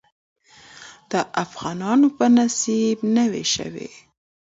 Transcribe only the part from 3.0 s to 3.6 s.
نوى